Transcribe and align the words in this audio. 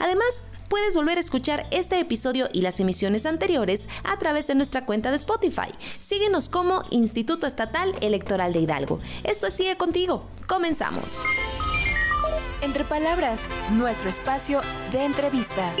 Además, 0.00 0.42
puedes 0.68 0.94
volver 0.96 1.18
a 1.18 1.20
escuchar 1.20 1.66
este 1.70 2.00
episodio 2.00 2.48
y 2.52 2.62
las 2.62 2.80
emisiones 2.80 3.26
anteriores 3.26 3.88
a 4.02 4.18
través 4.18 4.46
de 4.46 4.54
nuestra 4.56 4.86
cuenta 4.86 5.10
de 5.10 5.16
Spotify. 5.16 5.70
Síguenos 5.98 6.48
como 6.48 6.82
Instituto 6.90 7.46
Estatal 7.46 7.94
Electoral 8.00 8.52
de 8.52 8.60
Hidalgo. 8.60 8.98
Esto 9.22 9.50
Sigue 9.50 9.76
Contigo. 9.76 10.26
Comenzamos. 10.48 11.22
Entre 12.62 12.84
palabras, 12.84 13.42
nuestro 13.70 14.10
espacio 14.10 14.60
de 14.90 15.04
entrevista. 15.04 15.74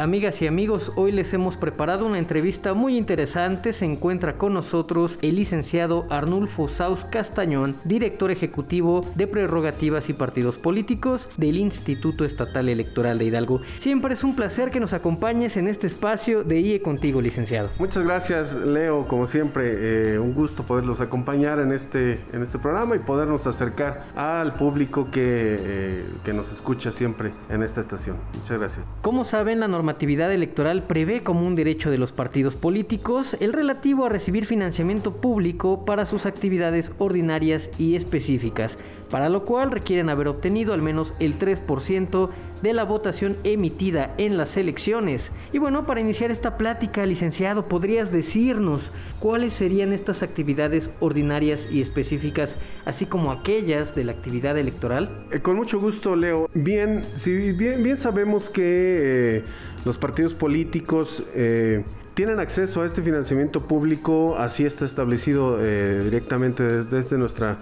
Amigas 0.00 0.40
y 0.40 0.46
amigos, 0.46 0.92
hoy 0.96 1.12
les 1.12 1.34
hemos 1.34 1.58
preparado 1.58 2.06
una 2.06 2.18
entrevista 2.18 2.72
muy 2.72 2.96
interesante. 2.96 3.74
Se 3.74 3.84
encuentra 3.84 4.32
con 4.32 4.54
nosotros 4.54 5.18
el 5.20 5.36
licenciado 5.36 6.06
Arnulfo 6.08 6.70
Saus 6.70 7.04
Castañón, 7.04 7.76
director 7.84 8.30
ejecutivo 8.30 9.02
de 9.14 9.26
Prerrogativas 9.26 10.08
y 10.08 10.14
Partidos 10.14 10.56
Políticos 10.56 11.28
del 11.36 11.58
Instituto 11.58 12.24
Estatal 12.24 12.70
Electoral 12.70 13.18
de 13.18 13.26
Hidalgo. 13.26 13.60
Siempre 13.76 14.14
es 14.14 14.24
un 14.24 14.34
placer 14.34 14.70
que 14.70 14.80
nos 14.80 14.94
acompañes 14.94 15.58
en 15.58 15.68
este 15.68 15.86
espacio 15.86 16.44
de 16.44 16.60
IE 16.60 16.80
Contigo, 16.80 17.20
licenciado. 17.20 17.68
Muchas 17.78 18.02
gracias, 18.02 18.54
Leo. 18.54 19.06
Como 19.06 19.26
siempre, 19.26 20.14
eh, 20.14 20.18
un 20.18 20.32
gusto 20.32 20.62
poderlos 20.62 21.00
acompañar 21.00 21.58
en 21.58 21.72
este, 21.72 22.18
en 22.32 22.42
este 22.42 22.58
programa 22.58 22.96
y 22.96 23.00
podernos 23.00 23.46
acercar 23.46 24.06
al 24.16 24.54
público 24.54 25.10
que, 25.10 25.56
eh, 25.60 26.04
que 26.24 26.32
nos 26.32 26.50
escucha 26.50 26.90
siempre 26.90 27.32
en 27.50 27.62
esta 27.62 27.82
estación. 27.82 28.16
Muchas 28.40 28.58
gracias. 28.58 28.86
Como 29.02 29.26
saben, 29.26 29.60
la 29.60 29.68
norma 29.68 29.89
actividad 29.90 30.32
electoral 30.32 30.84
prevé 30.84 31.22
como 31.22 31.46
un 31.46 31.54
derecho 31.54 31.90
de 31.90 31.98
los 31.98 32.12
partidos 32.12 32.54
políticos 32.54 33.36
el 33.40 33.52
relativo 33.52 34.06
a 34.06 34.08
recibir 34.08 34.46
financiamiento 34.46 35.12
público 35.16 35.84
para 35.84 36.06
sus 36.06 36.26
actividades 36.26 36.92
ordinarias 36.98 37.70
y 37.78 37.96
específicas, 37.96 38.78
para 39.10 39.28
lo 39.28 39.44
cual 39.44 39.70
requieren 39.70 40.08
haber 40.08 40.28
obtenido 40.28 40.72
al 40.72 40.82
menos 40.82 41.12
el 41.18 41.38
3% 41.38 42.30
de 42.62 42.72
la 42.72 42.84
votación 42.84 43.36
emitida 43.44 44.14
en 44.18 44.36
las 44.36 44.56
elecciones. 44.56 45.30
Y 45.52 45.58
bueno, 45.58 45.86
para 45.86 46.00
iniciar 46.00 46.30
esta 46.30 46.56
plática, 46.56 47.06
licenciado, 47.06 47.66
¿podrías 47.66 48.12
decirnos 48.12 48.90
cuáles 49.18 49.52
serían 49.52 49.92
estas 49.92 50.22
actividades 50.22 50.90
ordinarias 51.00 51.68
y 51.70 51.80
específicas, 51.80 52.56
así 52.84 53.06
como 53.06 53.32
aquellas 53.32 53.94
de 53.94 54.04
la 54.04 54.12
actividad 54.12 54.58
electoral? 54.58 55.24
Eh, 55.30 55.40
con 55.40 55.56
mucho 55.56 55.80
gusto, 55.80 56.16
Leo. 56.16 56.48
Bien, 56.54 57.02
si 57.16 57.52
bien, 57.52 57.82
bien 57.82 57.98
sabemos 57.98 58.50
que 58.50 59.38
eh, 59.38 59.44
los 59.84 59.96
partidos 59.98 60.34
políticos 60.34 61.22
eh, 61.34 61.84
tienen 62.14 62.40
acceso 62.40 62.82
a 62.82 62.86
este 62.86 63.02
financiamiento 63.02 63.62
público, 63.62 64.36
así 64.36 64.66
está 64.66 64.84
establecido 64.84 65.58
directamente 65.58 66.84
desde 66.84 67.16
nuestra 67.16 67.60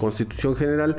Constitución 0.00 0.56
General. 0.56 0.96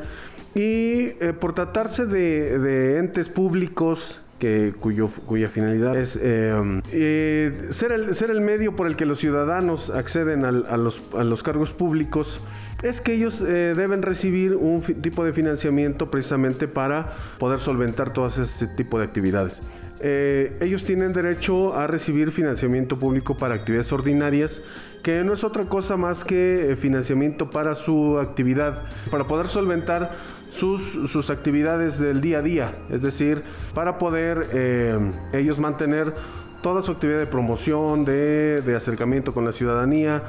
Y 0.54 1.14
eh, 1.20 1.34
por 1.38 1.54
tratarse 1.54 2.06
de, 2.06 2.98
entes 2.98 3.28
públicos 3.28 4.20
que, 4.38 4.74
cuyo, 4.78 5.08
cuya 5.26 5.48
finalidad 5.48 5.96
es 5.96 6.18
eh, 6.20 6.80
eh, 6.92 7.68
ser, 7.70 7.92
el, 7.92 8.14
ser 8.14 8.30
el 8.30 8.40
medio 8.40 8.76
por 8.76 8.86
el 8.86 8.96
que 8.96 9.06
los 9.06 9.18
ciudadanos 9.18 9.90
acceden 9.90 10.44
a, 10.44 10.50
los, 10.52 11.42
cargos 11.42 11.70
públicos, 11.70 12.40
es 12.82 13.00
que 13.00 13.14
ellos 13.14 13.40
deben 13.40 14.02
recibir 14.02 14.56
un 14.56 14.82
tipo 14.82 15.24
de 15.24 15.32
financiamiento 15.32 16.10
precisamente 16.10 16.66
para 16.66 17.12
poder 17.38 17.60
solventar 17.60 18.12
todo 18.12 18.26
ese 18.26 18.66
tipo 18.66 18.98
de 18.98 19.04
actividades. 19.04 19.62
Ellos 20.02 20.84
tienen 20.84 21.12
derecho 21.12 21.74
a 21.74 21.86
recibir 21.86 22.32
financiamiento 22.32 22.98
público 22.98 23.36
para 23.36 23.54
actividades 23.54 23.92
ordinarias 23.92 24.60
que 25.02 25.24
no 25.24 25.32
es 25.32 25.44
otra 25.44 25.64
cosa 25.66 25.96
más 25.96 26.24
que 26.24 26.76
financiamiento 26.80 27.50
para 27.50 27.74
su 27.74 28.18
actividad, 28.18 28.82
para 29.10 29.24
poder 29.24 29.48
solventar 29.48 30.16
sus, 30.50 31.10
sus 31.10 31.30
actividades 31.30 31.98
del 31.98 32.20
día 32.20 32.38
a 32.38 32.42
día, 32.42 32.72
es 32.90 33.02
decir, 33.02 33.42
para 33.74 33.98
poder 33.98 34.46
eh, 34.52 34.98
ellos 35.32 35.58
mantener 35.58 36.14
toda 36.62 36.82
su 36.82 36.92
actividad 36.92 37.18
de 37.18 37.26
promoción, 37.26 38.04
de, 38.04 38.62
de 38.62 38.76
acercamiento 38.76 39.34
con 39.34 39.44
la 39.44 39.52
ciudadanía, 39.52 40.22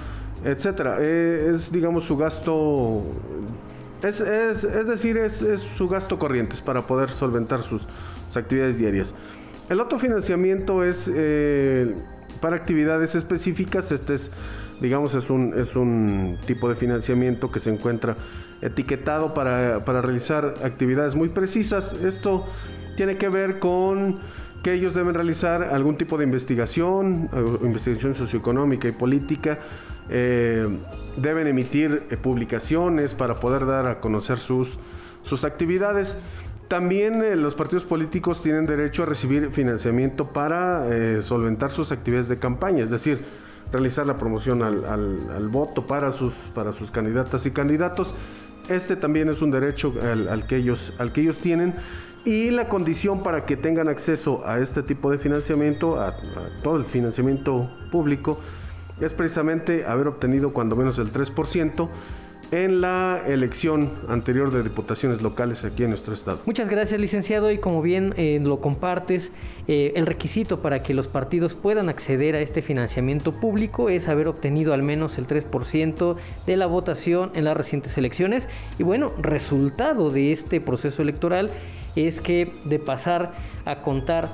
etcétera. 0.44 0.98
Eh, 1.00 1.54
es, 1.54 1.72
digamos, 1.72 2.06
su 2.06 2.18
gasto, 2.18 3.04
es, 4.02 4.20
es, 4.20 4.64
es 4.64 4.88
decir, 4.88 5.18
es, 5.18 5.42
es, 5.42 5.62
su 5.62 5.88
gasto 5.88 6.18
corriente 6.18 6.56
para 6.66 6.82
poder 6.82 7.12
solventar 7.12 7.62
sus, 7.64 7.84
actividades 8.36 8.80
diarias. 8.80 9.14
El 9.70 9.80
otro 9.80 10.00
financiamiento 10.00 10.84
es 10.84 11.10
eh, 11.14 11.96
para 12.42 12.56
actividades 12.56 13.16
específicas, 13.16 13.92
este 13.92 14.16
es 14.16 14.30
digamos, 14.84 15.14
es 15.16 15.30
un, 15.30 15.54
es 15.58 15.76
un 15.76 16.38
tipo 16.46 16.68
de 16.68 16.76
financiamiento 16.76 17.52
que 17.52 17.62
se 17.62 17.70
encuentra 17.70 18.16
etiquetado 18.62 19.34
para, 19.34 19.80
realizar 19.80 20.56
actividades 20.64 21.16
muy 21.16 21.30
precisas. 21.30 21.94
Esto 21.94 22.46
tiene 22.98 23.18
que 23.18 23.30
ver 23.30 23.60
con 23.60 24.20
que 24.62 24.74
ellos 24.74 24.94
deben 24.94 25.14
realizar 25.14 25.64
algún 25.64 25.98
tipo 25.98 26.18
de 26.18 26.26
investigación, 26.26 27.30
investigación 27.62 28.14
socioeconómica 28.14 28.88
y 28.88 28.92
política, 28.92 29.60
eh, 30.10 30.68
deben 31.18 31.48
emitir 31.48 32.04
eh, 32.10 32.18
publicaciones 32.18 33.14
para 33.14 33.36
poder 33.36 33.66
dar 33.66 33.88
a 33.88 34.00
conocer 34.02 34.38
sus, 34.38 34.78
sus 35.24 35.46
actividades. 35.46 36.16
También 36.74 37.22
eh, 37.22 37.36
los 37.36 37.54
partidos 37.54 37.84
políticos 37.84 38.42
tienen 38.42 38.66
derecho 38.66 39.04
a 39.04 39.06
recibir 39.06 39.52
financiamiento 39.52 40.30
para 40.30 41.22
solventar 41.22 41.72
sus 41.72 41.92
actividades 41.92 42.30
de 42.30 42.40
campaña, 42.40 42.84
es 42.84 42.90
decir, 42.90 43.20
realizar 43.72 44.08
la 44.08 44.18
promoción 44.18 44.64
al, 44.64 45.50
voto 45.50 45.86
para 45.86 46.12
sus, 46.12 46.34
para 46.56 46.74
sus 46.74 46.90
candidatas 46.90 47.46
y 47.46 47.52
candidatos. 47.52 48.16
Este 48.70 48.96
también 48.96 49.30
es 49.30 49.44
un 49.44 49.52
derecho 49.52 49.94
al, 50.02 50.48
que 50.48 50.58
ellos, 50.58 50.94
al 50.98 51.12
que 51.12 51.22
ellos 51.22 51.38
tienen 51.38 51.76
y 52.26 52.50
la 52.50 52.68
condición 52.70 53.22
para 53.22 53.46
que 53.46 53.56
tengan 53.56 53.88
acceso 53.88 54.42
a 54.44 54.58
este 54.58 54.82
tipo 54.82 55.12
de 55.12 55.20
financiamiento, 55.20 56.00
a, 56.00 56.08
a 56.08 56.16
todo 56.64 56.78
el 56.78 56.86
financiamiento 56.86 57.70
público, 57.92 58.40
es 59.00 59.14
precisamente 59.14 59.86
haber 59.86 60.08
obtenido 60.08 60.54
cuando 60.54 60.76
menos 60.76 60.98
el 60.98 61.14
3% 61.14 61.88
en 62.54 62.82
la 62.82 63.24
elección 63.26 63.92
anterior 64.08 64.52
de 64.52 64.62
diputaciones 64.62 65.24
locales 65.24 65.64
aquí 65.64 65.86
en 65.86 65.90
nuestro 65.90 66.14
estado. 66.14 66.40
Muchas 66.46 66.70
gracias, 66.70 67.00
licenciado. 67.00 67.50
Y 67.50 67.58
como 67.58 67.82
bien 67.82 68.14
eh, 68.16 68.40
lo 68.44 68.62
compartes, 68.62 69.32
eh, 69.68 69.94
el 69.96 70.06
requisito 70.06 70.62
para 70.62 70.84
que 70.84 70.94
los 70.94 71.08
partidos 71.08 71.56
puedan 71.56 71.90
acceder 71.90 72.36
a 72.36 72.42
este 72.42 72.62
financiamiento 72.62 73.32
público 73.32 73.90
es 73.90 74.08
haber 74.08 74.28
obtenido 74.28 74.76
al 74.76 74.84
menos 74.84 75.18
el 75.18 75.26
3% 75.26 76.16
de 76.46 76.58
la 76.58 76.68
votación 76.68 77.32
en 77.34 77.46
las 77.46 77.58
recientes 77.58 77.98
elecciones. 77.98 78.48
Y 78.78 78.84
bueno, 78.84 79.12
resultado 79.20 80.12
de 80.12 80.32
este 80.32 80.62
proceso 80.62 81.02
electoral 81.02 81.50
es 81.96 82.22
que 82.22 82.52
de 82.66 82.78
pasar 82.78 83.34
a 83.66 83.82
contar 83.82 84.30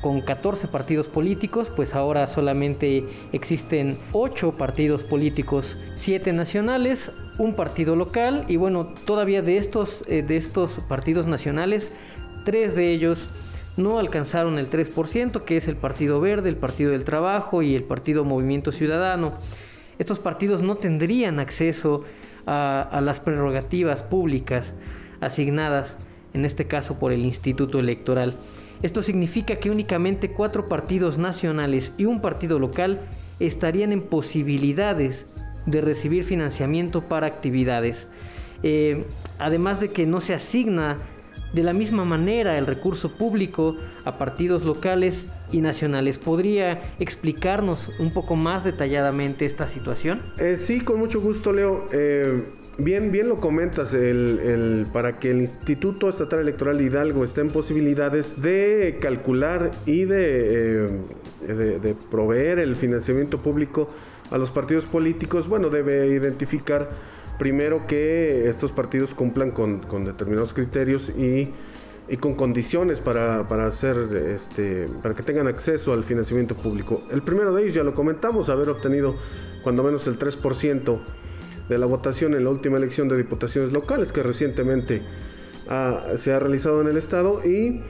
con 0.00 0.22
14 0.22 0.66
partidos 0.68 1.08
políticos, 1.08 1.70
pues 1.74 1.94
ahora 1.94 2.26
solamente 2.26 3.04
existen 3.32 3.98
8 4.12 4.56
partidos 4.56 5.04
políticos, 5.04 5.76
7 5.94 6.32
nacionales, 6.32 7.12
un 7.40 7.54
partido 7.54 7.96
local 7.96 8.44
y 8.48 8.56
bueno, 8.56 8.92
todavía 9.06 9.40
de 9.40 9.56
estos, 9.56 10.04
eh, 10.06 10.22
de 10.22 10.36
estos 10.36 10.72
partidos 10.88 11.26
nacionales, 11.26 11.90
tres 12.44 12.76
de 12.76 12.92
ellos 12.92 13.26
no 13.78 13.98
alcanzaron 13.98 14.58
el 14.58 14.68
3%, 14.68 15.44
que 15.44 15.56
es 15.56 15.66
el 15.66 15.76
Partido 15.76 16.20
Verde, 16.20 16.50
el 16.50 16.56
Partido 16.56 16.90
del 16.90 17.04
Trabajo 17.04 17.62
y 17.62 17.74
el 17.74 17.82
Partido 17.82 18.26
Movimiento 18.26 18.72
Ciudadano. 18.72 19.32
Estos 19.98 20.18
partidos 20.18 20.60
no 20.60 20.74
tendrían 20.74 21.40
acceso 21.40 22.04
a, 22.46 23.00
las 23.02 23.20
prerrogativas 23.20 24.02
públicas 24.02 24.74
asignadas, 25.22 25.96
en 26.34 26.44
este 26.44 26.66
caso 26.66 26.98
por 26.98 27.10
el 27.10 27.24
Instituto 27.24 27.78
Electoral. 27.78 28.34
Esto 28.82 29.02
significa 29.02 29.56
que 29.56 29.70
únicamente 29.70 30.30
cuatro 30.32 30.68
partidos 30.68 31.16
nacionales 31.16 31.92
y 31.96 32.04
un 32.04 32.20
partido 32.20 32.58
local 32.58 33.00
estarían 33.38 33.92
en 33.92 34.02
posibilidades 34.02 35.24
de 35.66 35.80
recibir 35.80 36.24
financiamiento 36.24 37.02
para 37.02 37.26
actividades. 37.26 38.08
Eh, 38.62 39.04
además 39.38 39.80
de 39.80 39.88
que 39.88 40.06
no 40.06 40.20
se 40.20 40.34
asigna 40.34 40.98
de 41.52 41.62
la 41.62 41.72
misma 41.72 42.04
manera 42.04 42.58
el 42.58 42.66
recurso 42.66 43.16
público 43.16 43.76
a 44.04 44.18
partidos 44.18 44.62
locales 44.62 45.26
y 45.50 45.60
nacionales. 45.60 46.18
¿Podría 46.18 46.94
explicarnos 47.00 47.90
un 47.98 48.12
poco 48.12 48.36
más 48.36 48.62
detalladamente 48.62 49.46
esta 49.46 49.66
situación? 49.66 50.22
Eh, 50.38 50.58
sí, 50.58 50.80
con 50.80 51.00
mucho 51.00 51.20
gusto, 51.20 51.52
Leo. 51.52 51.86
Eh, 51.92 52.44
bien, 52.78 53.10
bien 53.10 53.28
lo 53.28 53.38
comentas, 53.38 53.96
para 54.92 55.18
que 55.18 55.32
el 55.32 55.40
Instituto 55.40 56.08
Estatal 56.08 56.40
Electoral 56.40 56.78
de 56.78 56.84
Hidalgo 56.84 57.24
esté 57.24 57.40
en 57.40 57.50
posibilidades 57.50 58.40
de 58.40 58.98
calcular 59.00 59.72
y 59.86 60.04
de 60.04 60.86
proveer 62.12 62.60
el 62.60 62.76
financiamiento 62.76 63.38
público 63.38 63.88
a 64.30 64.38
los 64.38 64.50
partidos 64.50 64.84
políticos, 64.86 65.48
bueno, 65.48 65.70
debe 65.70 66.08
identificar 66.08 66.90
primero 67.38 67.86
que 67.86 68.48
estos 68.48 68.72
partidos 68.72 69.14
cumplan 69.14 69.50
con, 69.50 69.80
determinados 70.04 70.52
criterios 70.52 71.10
y, 71.10 71.52
con 72.18 72.34
condiciones 72.34 73.00
para, 73.00 73.40
hacer 73.66 73.96
este 74.34 74.86
para 75.02 75.14
que 75.14 75.22
tengan 75.22 75.46
acceso 75.46 75.92
al 75.92 76.04
financiamiento 76.04 76.54
público. 76.54 77.02
El 77.10 77.22
primero 77.22 77.54
de 77.54 77.62
ellos 77.62 77.74
ya 77.74 77.84
lo 77.84 77.94
comentamos, 77.94 78.48
haber 78.48 78.68
obtenido 78.68 79.16
cuando 79.62 79.82
menos 79.82 80.06
el 80.06 80.18
3% 80.18 81.00
de 81.68 81.78
la 81.78 81.86
votación 81.86 82.34
en 82.34 82.44
la 82.44 82.50
última 82.50 82.78
elección 82.78 83.08
de 83.08 83.16
diputaciones 83.16 83.72
locales 83.72 84.12
que 84.12 84.22
recientemente 84.22 85.02
se 86.18 86.32
ha 86.32 86.38
realizado 86.40 86.80
en 86.80 86.88
el 86.88 86.96
estado 86.96 87.44
y 87.44 87.80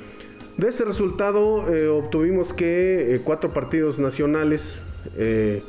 de 0.58 0.68
ese 0.68 0.84
resultado 0.84 1.74
eh, 1.74 1.88
obtuvimos 1.88 2.52
que 2.52 3.14
eh, 3.14 3.20
cuatro 3.24 3.48
partidos 3.48 3.98
nacionales 3.98 4.76
eh, 5.16 5.62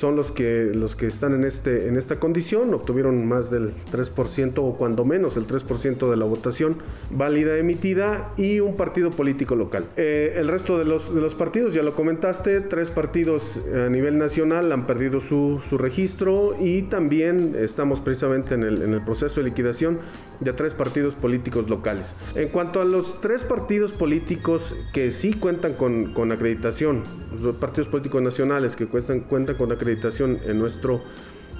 son 0.00 0.16
los 0.16 0.32
que, 0.32 0.72
los 0.74 0.96
que 0.96 1.06
están 1.06 1.34
en, 1.34 1.44
este, 1.44 1.86
en 1.86 1.98
esta 1.98 2.18
condición, 2.18 2.72
obtuvieron 2.72 3.28
más 3.28 3.50
del 3.50 3.74
3% 3.92 4.54
o 4.56 4.76
cuando 4.78 5.04
menos 5.04 5.36
el 5.36 5.46
3% 5.46 6.10
de 6.10 6.16
la 6.16 6.24
votación 6.24 6.78
válida 7.10 7.58
emitida 7.58 8.32
y 8.38 8.60
un 8.60 8.76
partido 8.76 9.10
político 9.10 9.56
local. 9.56 9.84
Eh, 9.98 10.36
el 10.36 10.48
resto 10.48 10.78
de 10.78 10.86
los, 10.86 11.14
de 11.14 11.20
los 11.20 11.34
partidos, 11.34 11.74
ya 11.74 11.82
lo 11.82 11.94
comentaste, 11.94 12.62
tres 12.62 12.88
partidos 12.88 13.60
a 13.74 13.90
nivel 13.90 14.16
nacional 14.16 14.72
han 14.72 14.86
perdido 14.86 15.20
su, 15.20 15.60
su 15.68 15.76
registro 15.76 16.56
y 16.58 16.82
también 16.82 17.54
estamos 17.58 18.00
precisamente 18.00 18.54
en 18.54 18.62
el, 18.62 18.80
en 18.80 18.94
el 18.94 19.04
proceso 19.04 19.40
de 19.40 19.48
liquidación 19.50 19.98
de 20.40 20.54
tres 20.54 20.72
partidos 20.72 21.14
políticos 21.14 21.68
locales. 21.68 22.14
En 22.34 22.48
cuanto 22.48 22.80
a 22.80 22.86
los 22.86 23.20
tres 23.20 23.42
partidos 23.42 23.92
políticos 23.92 24.74
que 24.94 25.12
sí 25.12 25.34
cuentan 25.34 25.74
con, 25.74 26.14
con 26.14 26.32
acreditación, 26.32 27.02
los 27.38 27.56
partidos 27.56 27.88
políticos 27.88 28.22
nacionales 28.22 28.76
que 28.76 28.86
cuentan, 28.86 29.20
cuentan 29.20 29.56
con 29.56 29.70
acreditación 29.70 29.89
en 29.92 30.58
nuestro, 30.58 31.02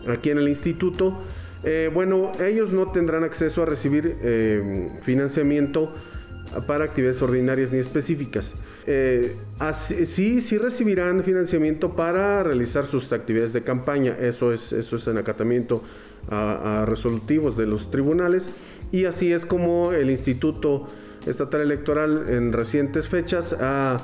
aquí 0.08 0.30
en 0.30 0.38
el 0.38 0.48
instituto, 0.48 1.18
eh, 1.62 1.90
bueno, 1.92 2.32
ellos 2.42 2.72
no 2.72 2.90
tendrán 2.90 3.24
acceso 3.24 3.62
a 3.62 3.66
recibir 3.66 4.16
eh, 4.22 4.90
financiamiento 5.02 5.92
para 6.66 6.84
actividades 6.84 7.20
ordinarias 7.22 7.70
ni 7.70 7.78
específicas. 7.78 8.54
Eh, 8.86 9.36
sí, 10.06 10.40
sí 10.40 10.58
recibirán 10.58 11.22
financiamiento 11.22 11.94
para 11.94 12.42
realizar 12.42 12.86
sus 12.86 13.12
actividades 13.12 13.52
de 13.52 13.62
campaña. 13.62 14.16
Eso 14.18 14.52
es, 14.52 14.72
eso 14.72 14.96
es 14.96 15.06
en 15.06 15.18
acatamiento 15.18 15.84
a, 16.28 16.84
resolutivos 16.86 17.56
de 17.56 17.66
los 17.66 17.90
tribunales 17.90 18.50
y 18.92 19.04
así 19.04 19.32
es 19.32 19.46
como 19.46 19.92
el 19.92 20.10
Instituto 20.10 20.88
Estatal 21.26 21.60
Electoral 21.60 22.24
en 22.28 22.52
recientes 22.52 23.08
fechas 23.08 23.54
ha 23.58 23.98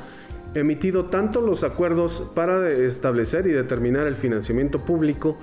emitido 0.56 1.06
tanto 1.06 1.40
los 1.40 1.64
acuerdos 1.64 2.22
para 2.34 2.68
establecer 2.68 3.46
y 3.46 3.50
determinar 3.50 4.06
el 4.06 4.14
financiamiento 4.14 4.78
público 4.80 5.36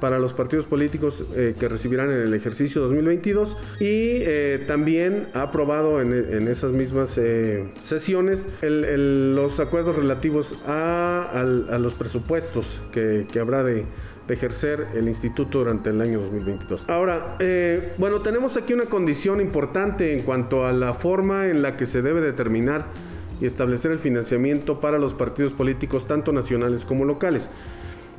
para 0.00 0.18
los 0.18 0.32
partidos 0.32 0.66
políticos 0.66 1.22
eh, 1.36 1.54
que 1.58 1.68
recibirán 1.68 2.10
en 2.10 2.22
el 2.22 2.34
ejercicio 2.34 2.80
2022 2.80 3.56
y 3.78 3.84
eh, 4.22 4.64
también 4.66 5.28
ha 5.34 5.42
aprobado 5.42 6.00
en, 6.00 6.48
esas 6.48 6.72
mismas 6.72 7.16
eh, 7.18 7.70
sesiones 7.84 8.46
los 8.62 9.60
acuerdos 9.60 9.96
relativos 9.96 10.58
a, 10.66 11.44
los 11.78 11.94
presupuestos 11.94 12.66
que 12.92 13.26
habrá 13.38 13.62
de, 13.62 13.84
ejercer 14.28 14.86
el 14.94 15.08
instituto 15.08 15.58
durante 15.58 15.90
el 15.90 16.00
año 16.00 16.20
2022. 16.20 16.84
Ahora, 16.88 17.36
bueno, 17.98 18.20
tenemos 18.20 18.56
aquí 18.56 18.72
una 18.72 18.84
condición 18.84 19.40
importante 19.40 20.12
en 20.12 20.22
cuanto 20.22 20.64
a 20.66 20.72
la 20.72 20.94
forma 20.94 21.48
en 21.48 21.62
la 21.62 21.76
que 21.76 21.84
se 21.86 22.00
debe 22.00 22.20
determinar 22.20 22.86
y 23.40 23.46
establecer 23.46 23.90
el 23.90 23.98
financiamiento 23.98 24.80
para 24.80 24.98
los 24.98 25.14
partidos 25.14 25.52
políticos, 25.52 26.06
tanto 26.06 26.32
nacionales 26.32 26.84
como 26.84 27.04
locales. 27.04 27.48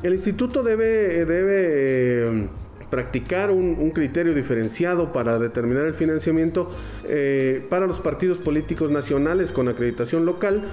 El 0.03 0.13
instituto 0.15 0.63
debe, 0.63 1.25
debe 1.25 2.27
eh, 2.27 2.47
practicar 2.91 3.49
un, 3.49 3.89
criterio 3.91 4.35
diferenciado 4.35 5.11
para 5.11 5.39
determinar 5.39 5.85
el 5.85 5.95
financiamiento 5.95 6.69
eh, 7.07 7.65
para 7.69 7.88
los 7.88 7.99
partidos 7.99 8.38
políticos 8.38 8.91
nacionales 8.91 9.51
con 9.51 9.67
acreditación 9.67 10.25
local 10.25 10.63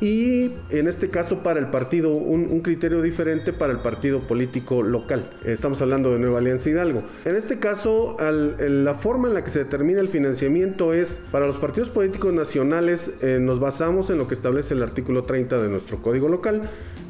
y 0.00 0.52
en 0.70 0.86
este 0.86 1.08
caso 1.08 1.42
para 1.42 1.58
el 1.58 1.68
partido 1.68 2.10
un, 2.10 2.60
criterio 2.60 3.02
diferente 3.02 3.52
para 3.52 3.72
el 3.72 3.80
partido 3.80 4.20
político 4.20 4.82
local. 4.82 5.30
Estamos 5.44 5.80
hablando 5.82 6.12
de 6.12 6.18
Nueva 6.18 6.38
Alianza 6.38 6.68
Hidalgo. 6.70 7.02
En 7.24 7.34
este 7.34 7.58
caso, 7.58 8.16
la 8.20 8.94
forma 8.94 9.28
en 9.28 9.34
la 9.34 9.44
que 9.44 9.50
se 9.50 9.60
determina 9.60 10.00
el 10.00 10.08
financiamiento 10.08 10.92
es 10.92 11.20
para 11.32 11.46
los 11.46 11.56
partidos 11.56 11.88
políticos 11.88 12.32
nacionales 12.32 13.10
eh, 13.22 13.38
nos 13.40 13.60
basamos 13.60 14.10
en 14.10 14.18
lo 14.18 14.28
que 14.28 14.34
establece 14.34 14.74
el 14.74 14.82
artículo 14.82 15.22
30 15.22 15.60
de 15.60 15.68
nuestro 15.68 16.00
código 16.02 16.28
local 16.28 16.68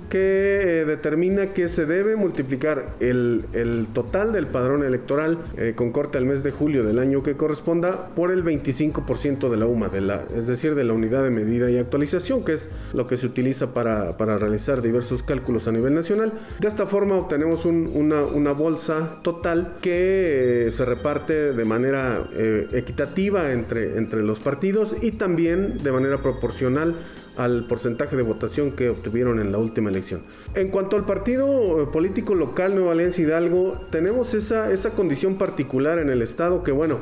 que 0.09 0.81
eh, 0.81 0.85
determina 0.85 1.49
que 1.49 1.69
se 1.69 1.87
debe 1.87 2.17
multiplicar 2.17 2.95
el, 3.01 3.45
total 3.93 4.33
del 4.33 4.47
padrón 4.47 4.85
electoral 4.85 5.39
eh, 5.57 5.73
con 5.75 5.93
corte 5.93 6.19
al 6.19 6.25
mes 6.25 6.43
de 6.43 6.51
julio 6.51 6.83
del 6.83 6.99
año 6.99 7.23
que 7.23 7.35
corresponda 7.35 8.09
por 8.15 8.31
el 8.31 8.45
25% 8.45 9.49
de 9.51 9.57
la 9.57 9.67
UMA, 9.67 9.89
de 9.89 10.01
la, 10.01 10.25
es 10.35 10.47
decir, 10.47 10.75
de 10.75 10.85
la 10.85 10.93
unidad 10.93 11.23
de 11.23 11.31
medida 11.31 11.71
y 11.71 11.79
actualización, 11.79 12.45
que 12.45 12.55
es 12.55 12.69
lo 12.93 13.07
que 13.07 13.17
se 13.17 13.27
utiliza 13.27 13.73
para, 13.75 14.13
realizar 14.39 14.83
diversos 14.83 15.23
cálculos 15.23 15.67
a 15.69 15.73
nivel 15.73 15.95
nacional. 15.95 16.33
De 16.59 16.69
esta 16.69 16.87
forma 16.87 17.17
obtenemos 17.17 17.65
una, 17.65 18.53
bolsa 18.53 19.21
total 19.23 19.77
que 19.81 20.67
eh, 20.67 20.71
se 20.71 20.85
reparte 20.85 21.53
de 21.53 21.65
manera 21.65 22.29
equitativa 22.73 23.53
entre, 23.53 23.99
entre 23.99 24.23
los 24.23 24.41
partidos 24.41 24.97
y 25.03 25.13
también 25.13 25.77
de 25.79 25.93
manera 25.93 26.19
proporcional 26.19 26.97
al 27.39 27.67
porcentaje 27.69 28.17
de 28.17 28.23
votación 28.23 28.73
que 28.73 28.91
obtuvieron 28.91 29.39
en 29.39 29.53
la 29.53 29.59
última 29.59 29.91
elección. 29.91 30.23
En 30.57 30.71
cuanto 30.71 30.97
al 30.97 31.07
partido 31.07 31.83
eh, 31.83 31.87
político 31.87 32.35
local 32.35 32.75
Nueva 32.75 32.93
Alianza 32.93 33.23
Hidalgo, 33.23 33.81
tenemos 33.91 34.35
esa, 34.35 34.73
esa 34.73 34.91
condición 34.91 35.39
particular 35.39 36.01
en 36.01 36.11
el 36.11 36.21
Estado 36.21 36.65
que, 36.65 36.73
bueno, 36.73 36.99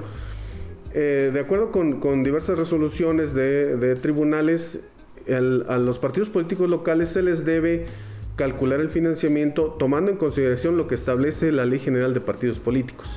eh, 0.92 1.30
de 1.32 1.40
acuerdo 1.40 1.72
con, 1.72 2.22
diversas 2.22 2.58
resoluciones 2.58 3.32
de, 3.32 3.96
tribunales, 3.96 4.78
a 5.28 5.78
los 5.78 5.98
partidos 5.98 6.28
políticos 6.28 6.68
locales 6.68 7.08
se 7.08 7.22
les 7.22 7.44
debe 7.44 7.86
calcular 8.36 8.80
el 8.80 8.90
financiamiento 8.90 9.74
tomando 9.78 10.10
en 10.10 10.18
consideración 10.18 10.76
lo 10.76 10.86
que 10.86 10.94
establece 10.94 11.50
la 11.50 11.64
Ley 11.64 11.80
General 11.80 12.12
de 12.12 12.20
Partidos 12.20 12.58
Políticos. 12.58 13.08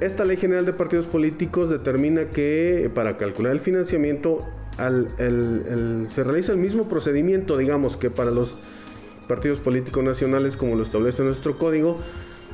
Esta 0.00 0.24
Ley 0.24 0.36
General 0.36 0.66
de 0.66 0.72
Partidos 0.72 1.06
Políticos 1.06 1.70
determina 1.70 2.30
que 2.30 2.90
para 2.94 3.16
calcular 3.16 3.52
el 3.52 3.60
financiamiento 3.60 4.44
se 4.78 6.24
realiza 6.24 6.52
el 6.52 6.58
mismo 6.58 6.88
procedimiento, 6.88 7.56
digamos, 7.56 7.96
que 7.96 8.10
para 8.10 8.30
los 8.30 8.56
partidos 9.26 9.58
políticos 9.58 10.02
nacionales, 10.04 10.56
como 10.56 10.76
lo 10.76 10.82
establece 10.82 11.22
nuestro 11.22 11.58
código. 11.58 11.96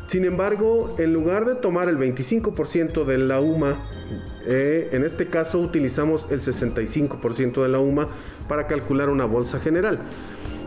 Sin 0.06 0.24
embargo, 0.24 0.96
en 0.98 1.12
lugar 1.12 1.46
de 1.46 1.54
tomar 1.54 1.88
el 1.88 1.96
25% 1.96 3.04
de 3.04 3.18
la 3.18 3.40
UMA, 3.40 3.88
eh, 4.46 4.88
en 4.92 5.04
este 5.04 5.28
caso 5.28 5.60
utilizamos 5.60 6.26
el 6.30 6.40
65% 6.40 7.62
de 7.62 7.68
la 7.68 7.78
UMA 7.78 8.08
para 8.48 8.66
calcular 8.66 9.08
una 9.08 9.24
bolsa 9.24 9.60
general. 9.60 10.00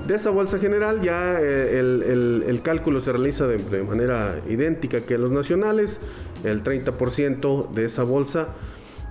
De 0.08 0.16
esa 0.16 0.30
bolsa 0.30 0.58
general 0.58 1.02
ya 1.02 1.38
eh, 1.40 1.80
el, 1.80 2.62
cálculo 2.64 3.02
se 3.02 3.12
realiza 3.12 3.46
de, 3.46 3.58
de 3.58 3.84
manera 3.84 4.40
idéntica 4.50 5.02
que 5.02 5.18
los 5.18 5.32
nacionales, 5.32 6.00
el 6.44 6.64
30% 6.64 7.72
de 7.72 7.86
esa 7.86 8.04
bolsa 8.04 8.48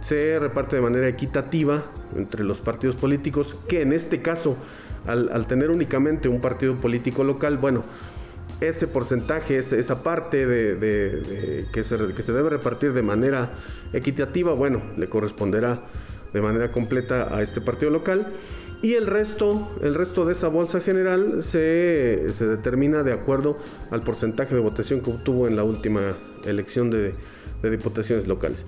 se 0.07 0.39
reparte 0.39 0.77
de 0.77 0.83
manera 0.83 1.09
equitativa 1.09 1.83
entre 2.15 2.45
los 2.45 2.61
partidos 2.61 2.95
políticos, 2.95 3.57
que 3.69 3.83
en 3.83 3.93
este 3.93 4.23
caso, 4.23 4.57
al, 5.05 5.49
tener 5.49 5.69
únicamente 5.69 6.29
un 6.29 6.41
partido 6.41 6.77
político 6.77 7.25
local, 7.25 7.59
bueno, 7.59 7.83
ese 8.61 8.87
porcentaje, 8.87 9.59
esa 9.59 10.05
parte 10.05 10.47
de, 10.47 11.67
que, 11.73 11.83
se, 11.83 11.99
que, 12.15 12.23
se, 12.23 12.33
debe 12.33 12.51
repartir 12.51 12.93
de 12.93 13.03
manera 13.03 13.55
equitativa, 13.93 14.53
bueno, 14.53 14.81
le 14.97 15.09
corresponderá 15.09 15.81
de 16.33 16.41
manera 16.41 16.71
completa 16.71 17.35
a 17.37 17.43
este 17.43 17.61
partido 17.61 17.91
local. 17.91 18.29
Y 18.83 18.95
el 18.95 19.09
resto, 19.09 19.77
el 19.83 19.97
resto 19.97 20.25
de 20.25 20.35
esa 20.35 20.47
bolsa 20.47 20.81
general 20.81 21.43
se, 21.43 22.27
se 22.33 22.47
determina 22.47 23.03
de 23.03 23.13
acuerdo 23.13 23.59
al 23.91 24.03
porcentaje 24.03 24.55
de 24.55 24.61
votación 24.61 25.01
que 25.01 25.11
obtuvo 25.11 25.49
en 25.49 25.57
la 25.57 25.65
última 25.65 26.03
elección 26.45 26.91
de, 26.91 27.13
de 27.63 27.71
diputaciones 27.71 28.29
locales. 28.29 28.65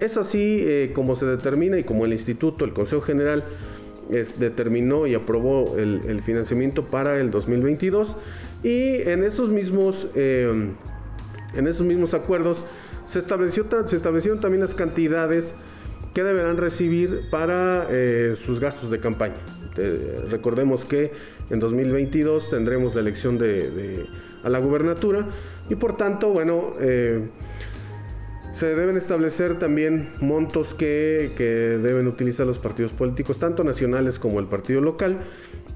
Es 0.00 0.16
así 0.16 0.62
eh, 0.64 0.92
como 0.94 1.16
se 1.16 1.26
determina 1.26 1.78
y 1.78 1.84
como 1.84 2.04
el 2.04 2.12
instituto, 2.12 2.64
el 2.64 2.72
Consejo 2.72 3.02
General, 3.02 3.42
determinó 4.38 5.06
y 5.06 5.14
aprobó 5.14 5.76
el, 5.76 6.22
financiamiento 6.22 6.86
para 6.86 7.20
el 7.20 7.30
2022 7.30 8.16
y 8.62 9.02
en 9.02 9.22
esos 9.22 9.50
mismos, 9.50 10.08
eh, 10.14 10.50
en 11.54 11.66
esos 11.66 11.86
mismos 11.86 12.14
acuerdos 12.14 12.64
se, 13.04 13.18
estableció, 13.18 13.66
se 13.86 13.96
establecieron 13.96 14.40
también 14.40 14.62
las 14.62 14.74
cantidades 14.74 15.52
que 16.14 16.24
deberán 16.24 16.56
recibir 16.56 17.28
para 17.30 17.86
eh, 17.90 18.34
sus 18.38 18.60
gastos 18.60 18.90
de 18.90 18.98
campaña. 18.98 19.36
recordemos 20.30 20.86
que 20.86 21.12
en 21.50 21.60
2022 21.60 22.48
tendremos 22.48 22.94
la 22.94 23.02
elección 23.02 23.36
de, 23.36 24.06
a 24.42 24.48
la 24.48 24.58
gubernatura 24.58 25.26
y 25.68 25.74
por 25.74 25.98
tanto, 25.98 26.30
bueno, 26.30 26.72
se 28.58 28.74
deben 28.74 28.96
establecer 28.96 29.56
también 29.60 30.08
montos 30.20 30.74
que, 30.74 31.30
deben 31.80 32.08
utilizar 32.08 32.44
los 32.44 32.58
partidos 32.58 32.90
políticos, 32.90 33.38
tanto 33.38 33.62
nacionales 33.62 34.18
como 34.18 34.40
el 34.40 34.46
partido 34.46 34.80
local. 34.80 35.18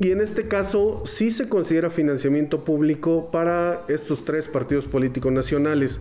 Y 0.00 0.10
en 0.10 0.20
este 0.20 0.48
caso 0.48 1.04
sí 1.06 1.30
se 1.30 1.48
considera 1.48 1.90
financiamiento 1.90 2.64
público 2.64 3.30
para 3.30 3.82
estos 3.86 4.24
tres 4.24 4.48
partidos 4.48 4.86
políticos 4.86 5.30
nacionales 5.30 6.00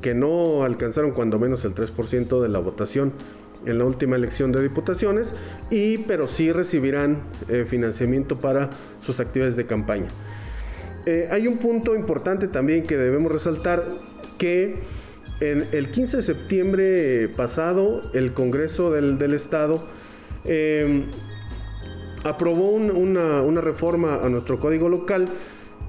que 0.00 0.14
no 0.14 0.64
alcanzaron 0.64 1.10
cuando 1.10 1.38
menos 1.38 1.66
el 1.66 1.74
3% 1.74 2.40
de 2.40 2.48
la 2.48 2.60
votación 2.60 3.12
en 3.66 3.76
la 3.76 3.84
última 3.84 4.16
elección 4.16 4.52
de 4.52 4.62
diputaciones, 4.62 5.34
y, 5.70 5.98
pero 5.98 6.28
sí 6.28 6.50
recibirán 6.50 7.18
eh, 7.50 7.66
financiamiento 7.68 8.38
para 8.38 8.70
sus 9.04 9.20
actividades 9.20 9.56
de 9.56 9.66
campaña. 9.66 10.08
Eh, 11.04 11.28
hay 11.30 11.46
un 11.46 11.58
punto 11.58 11.94
importante 11.94 12.48
también 12.48 12.84
que 12.84 12.96
debemos 12.96 13.30
resaltar 13.30 13.84
que 14.38 15.01
el 15.40 15.90
15 15.90 16.18
de 16.18 16.22
septiembre 16.22 17.28
pasado, 17.28 18.00
el 18.12 18.32
Congreso 18.32 18.92
del, 18.92 19.34
Estado 19.34 19.82
em, 20.44 21.06
aprobó 22.24 22.70
una, 22.70 23.60
reforma 23.60 24.20
a 24.22 24.28
nuestro 24.28 24.60
código 24.60 24.88
local 24.88 25.24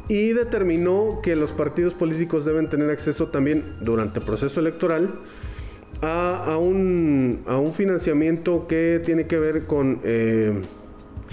y 0.08 0.34
determinó 0.34 1.20
que 1.22 1.36
los 1.36 1.52
partidos 1.52 1.94
políticos 1.94 2.46
deben 2.46 2.70
tener 2.70 2.90
acceso 2.90 3.28
también 3.28 3.76
durante 3.82 4.20
el 4.20 4.26
proceso 4.26 4.60
electoral 4.60 5.10
a, 6.02 6.58
un, 6.60 7.44
financiamiento 7.76 8.68
que 8.68 9.02
tiene 9.06 9.28
que 9.28 9.38
ver 9.38 9.66
con 9.66 10.00
eh, 10.04 10.52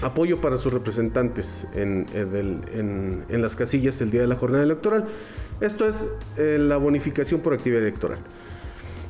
apoyo 0.01 0.39
para 0.39 0.57
sus 0.57 0.71
representantes 0.71 1.67
en, 1.73 2.05
en 2.13 3.41
las 3.41 3.55
casillas 3.55 3.99
el 3.99 4.11
día 4.11 4.21
de 4.21 4.27
la 4.27 4.35
jornada 4.35 4.63
electoral. 4.63 5.05
Esto 5.61 5.87
es 5.87 6.07
eh, 6.37 6.57
la 6.59 6.77
bonificación 6.77 7.41
por 7.41 7.53
actividad 7.53 7.83
electoral. 7.83 8.17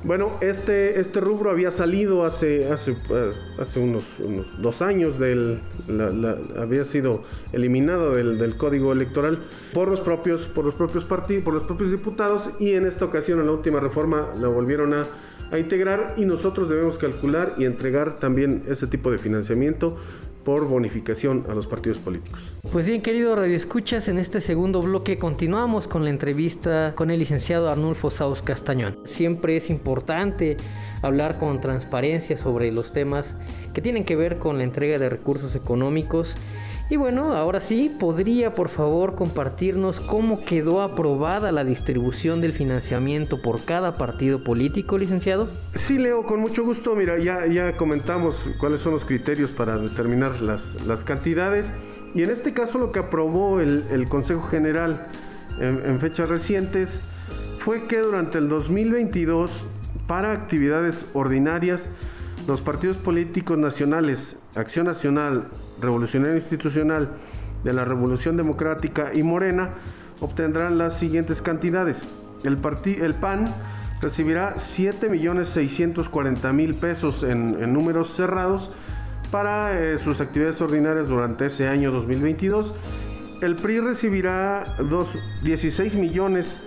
Bueno, 0.04 0.32
este, 0.42 1.00
este 1.00 1.22
rubro 1.22 1.52
había 1.52 1.70
salido 1.70 2.26
hace, 2.26 2.72
hace, 2.72 2.92
eh, 2.92 3.32
hace 3.60 3.80
unos, 3.80 4.04
dos 4.58 4.82
años, 4.82 5.20
del, 5.20 5.62
había 6.58 6.86
sido 6.86 7.24
eliminado 7.54 8.16
del, 8.16 8.58
código 8.58 8.92
electoral 8.94 9.40
por 9.74 9.90
los 9.90 10.00
propios, 10.00 10.48
por 10.48 10.66
los 10.66 10.74
propios 10.74 11.06
partidos, 11.06 11.44
por 11.44 11.54
los 11.54 11.64
propios 11.64 11.92
diputados 11.92 12.50
y 12.60 12.74
en 12.74 12.88
esta 12.88 13.06
ocasión 13.06 13.40
en 13.42 13.46
la 13.46 13.52
última 13.52 13.80
reforma 13.80 14.30
lo 14.40 14.52
volvieron 14.52 14.96
a, 14.96 15.04
a 15.52 15.60
integrar 15.60 16.16
y 16.18 16.26
nosotros 16.26 16.68
debemos 16.68 16.98
calcular 16.98 17.54
y 17.58 17.66
entregar 17.66 18.16
también 18.16 18.64
ese 18.68 18.88
tipo 18.88 19.12
de 19.12 19.20
financiamiento 19.20 19.98
por 20.44 20.68
bonificación 20.68 21.46
a 21.50 21.54
los 21.54 21.68
partidos 21.68 22.00
políticos. 22.00 22.40
Pues 22.72 22.86
bien, 22.86 23.02
querido 23.02 23.36
Radio 23.36 23.56
Escuchas, 23.56 24.08
en 24.08 24.18
este 24.18 24.42
segundo 24.42 24.82
bloque 24.82 25.18
continuamos 25.18 25.88
con 25.88 26.04
la 26.04 26.10
entrevista 26.10 26.94
con 26.96 27.12
el 27.12 27.20
licenciado 27.20 27.70
Arnulfo 27.70 28.12
Saus 28.12 28.42
Castañón. 28.42 28.96
Siempre 29.06 29.58
es 29.58 29.70
importante 29.70 30.58
hablar 31.02 31.38
con 31.40 31.62
transparencia 31.62 32.38
sobre 32.38 32.72
los 32.72 32.92
temas 32.92 33.36
que 33.74 33.82
tienen 33.82 34.06
que 34.06 34.16
ver 34.16 34.38
con 34.38 34.58
la 34.58 34.64
entrega 34.64 35.00
de 35.00 35.10
recursos 35.10 35.56
económicos 35.56 36.36
y 36.92 36.98
bueno, 36.98 37.32
ahora 37.32 37.62
sí, 37.62 37.90
¿podría 37.98 38.54
por 38.54 38.68
favor 38.68 39.16
compartirnos 39.16 40.02
cómo 40.02 40.44
quedó 40.44 40.82
aprobada 40.82 41.54
la 41.54 41.64
distribución 41.64 42.42
del 42.42 42.52
financiamiento 42.52 43.42
por 43.42 43.64
cada 43.64 43.94
partido 43.94 44.44
político, 44.44 44.98
licenciado? 44.98 45.48
Sí, 45.74 45.98
Leo, 45.98 46.24
con 46.24 46.42
mucho 46.42 46.66
gusto. 46.66 46.94
Mira, 46.94 47.18
ya, 47.18 47.48
ya 47.48 47.78
comentamos 47.78 48.36
cuáles 48.60 48.82
son 48.82 48.92
los 48.92 49.06
criterios 49.06 49.52
para 49.52 49.78
determinar 49.78 50.42
las, 50.42 50.86
las 50.86 51.06
cantidades. 51.06 51.72
Y 52.14 52.24
en 52.24 52.30
este 52.30 52.52
caso 52.52 52.78
lo 52.78 52.92
que 52.92 53.00
aprobó 53.00 53.62
el, 53.62 54.06
Consejo 54.10 54.42
General 54.42 55.08
en, 55.62 55.82
en 55.86 55.98
fechas 56.02 56.28
recientes 56.28 57.00
fue 57.60 57.88
que 57.88 58.00
durante 58.00 58.38
el 58.38 58.50
2022, 58.50 59.64
para 60.12 60.34
actividades 60.34 61.06
ordinarias, 61.14 61.88
los 62.46 62.62
partidos 62.62 62.98
políticos 62.98 63.58
nacionales, 63.58 64.36
Acción 64.56 64.88
Nacional, 64.88 65.48
Revolucionario 65.80 66.36
Institucional 66.36 67.12
de 67.64 67.72
la 67.72 67.86
Revolución 67.86 68.36
Democrática 68.36 69.12
y 69.14 69.24
Morena 69.24 69.70
obtendrán 70.20 70.78
las 70.78 71.00
siguientes 71.00 71.42
cantidades. 71.42 72.10
El, 72.44 72.58
el 73.02 73.14
PAN 73.14 73.46
recibirá 74.02 74.56
7.640.000 74.56 76.76
pesos 76.76 77.24
en, 77.24 77.72
números 77.72 78.14
cerrados 78.14 78.70
para 79.32 79.80
eh, 79.80 79.98
sus 79.98 80.20
actividades 80.20 80.60
ordinarias 80.60 81.08
durante 81.08 81.46
ese 81.46 81.70
año 81.70 81.90
2022. 81.90 82.74
El 83.42 83.56
PRI 83.56 83.80
recibirá 83.80 84.76
16 85.42 85.96
millones 85.96 86.60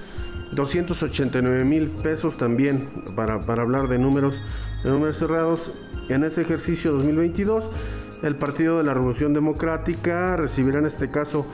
mil 1.64 1.88
pesos 2.02 2.37
también 2.37 2.88
para, 3.16 3.40
para 3.40 3.62
hablar 3.62 3.88
de 3.88 3.99
números, 3.99 4.42
de 4.82 4.90
números 4.90 5.18
cerrados 5.18 5.73
en 6.08 6.25
ese 6.25 6.42
ejercicio 6.42 6.92
2022. 6.92 7.70
El 8.23 8.37
Partido 8.37 8.78
de 8.78 8.84
la 8.84 8.94
Revolución 8.94 9.34
Democrática 9.34 10.37
recibirá 10.37 10.78
en 10.78 10.87
este 10.87 11.11
caso 11.11 11.46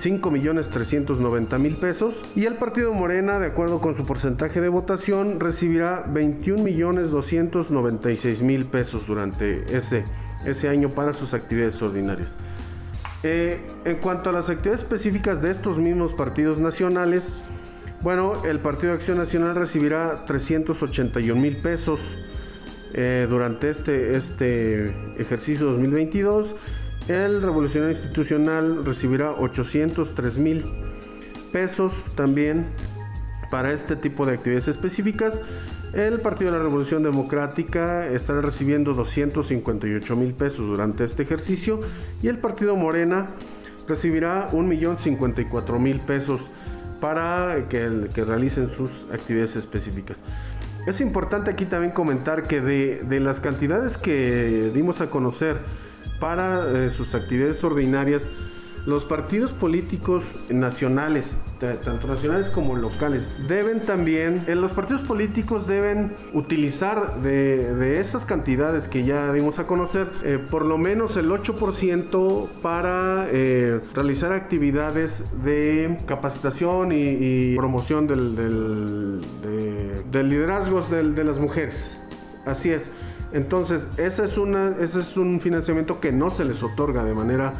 5.390.000 0.00 1.76
pesos 1.76 2.22
y 2.34 2.46
el 2.46 2.54
Partido 2.54 2.94
Morena, 2.94 3.38
de 3.38 3.48
acuerdo 3.48 3.80
con 3.80 3.94
su 3.96 4.04
porcentaje 4.04 4.60
de 4.60 4.68
votación, 4.68 5.38
recibirá 5.40 6.04
21.296.000 6.06 8.64
pesos 8.66 9.06
durante 9.06 9.76
ese, 9.76 10.04
ese 10.44 10.68
año 10.68 10.90
para 10.90 11.12
sus 11.12 11.34
actividades 11.34 11.82
ordinarias. 11.82 12.36
Eh, 13.22 13.60
en 13.84 13.96
cuanto 13.96 14.30
a 14.30 14.32
las 14.32 14.48
actividades 14.50 14.82
específicas 14.82 15.40
de 15.40 15.50
estos 15.50 15.78
mismos 15.78 16.12
partidos 16.12 16.60
nacionales, 16.60 17.32
bueno, 18.04 18.34
el 18.44 18.60
Partido 18.60 18.92
de 18.92 18.98
Acción 18.98 19.16
Nacional 19.16 19.54
recibirá 19.54 20.26
381 20.26 21.40
mil 21.40 21.56
pesos 21.56 22.18
eh, 22.92 23.26
durante 23.30 23.70
este, 23.70 24.14
este 24.14 24.94
ejercicio 25.16 25.64
2022. 25.70 26.54
El 27.08 27.40
Revolucionario 27.40 27.96
Institucional 27.96 28.84
recibirá 28.84 29.32
803 29.32 30.36
mil 30.36 30.66
pesos 31.50 32.04
también 32.14 32.66
para 33.50 33.72
este 33.72 33.96
tipo 33.96 34.26
de 34.26 34.34
actividades 34.34 34.68
específicas. 34.68 35.40
El 35.94 36.20
Partido 36.20 36.52
de 36.52 36.58
la 36.58 36.62
Revolución 36.62 37.02
Democrática 37.02 38.06
estará 38.06 38.42
recibiendo 38.42 38.92
258 38.92 40.14
mil 40.16 40.34
pesos 40.34 40.66
durante 40.66 41.04
este 41.04 41.22
ejercicio 41.22 41.80
y 42.22 42.28
el 42.28 42.36
Partido 42.36 42.76
Morena 42.76 43.28
recibirá 43.88 44.50
1.054.000 44.50 46.00
pesos 46.00 46.40
para 47.04 47.68
que, 47.68 48.24
realicen 48.24 48.70
sus 48.70 48.90
actividades 49.12 49.56
específicas. 49.56 50.22
Es 50.86 51.02
importante 51.02 51.50
aquí 51.50 51.66
también 51.66 51.92
comentar 51.92 52.44
que 52.44 52.62
de, 52.62 53.20
las 53.20 53.40
cantidades 53.40 53.98
que 53.98 54.70
dimos 54.72 55.02
a 55.02 55.10
conocer 55.10 55.58
para 56.18 56.66
eh, 56.72 56.88
sus 56.88 57.14
actividades 57.14 57.62
ordinarias, 57.62 58.26
los 58.86 59.04
partidos 59.04 59.52
políticos 59.52 60.36
nacionales, 60.50 61.36
tanto 61.58 62.06
nacionales 62.06 62.50
como 62.50 62.76
locales, 62.76 63.28
deben 63.48 63.80
también, 63.80 64.44
los 64.46 64.72
partidos 64.72 65.02
políticos 65.02 65.66
deben 65.66 66.14
utilizar 66.32 67.22
de, 67.22 68.00
esas 68.00 68.26
cantidades 68.26 68.88
que 68.88 69.04
ya 69.04 69.32
dimos 69.32 69.58
a 69.58 69.66
conocer, 69.66 70.10
eh, 70.22 70.38
por 70.50 70.64
lo 70.64 70.76
menos 70.76 71.16
el 71.16 71.30
8% 71.30 72.48
para 72.62 73.26
eh, 73.30 73.80
realizar 73.94 74.32
actividades 74.32 75.24
de 75.42 75.96
capacitación 76.06 76.90
y, 76.92 77.56
promoción 77.56 78.06
del, 78.06 78.36
del, 78.36 80.28
liderazgo 80.28 80.82
de 80.82 81.24
las 81.24 81.38
mujeres. 81.38 81.98
Así 82.44 82.70
es. 82.70 82.90
Entonces, 83.32 83.88
esa 83.96 84.24
es 84.24 84.38
una, 84.38 84.76
ese 84.80 85.00
es 85.00 85.16
un 85.16 85.40
financiamiento 85.40 85.98
que 85.98 86.12
no 86.12 86.30
se 86.30 86.44
les 86.44 86.62
otorga 86.62 87.04
de 87.04 87.14
manera 87.14 87.52